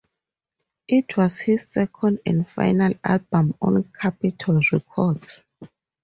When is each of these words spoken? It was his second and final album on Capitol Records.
It 0.87 1.15
was 1.15 1.41
his 1.41 1.67
second 1.67 2.21
and 2.25 2.47
final 2.47 2.93
album 3.03 3.53
on 3.61 3.83
Capitol 3.99 4.59
Records. 4.73 5.41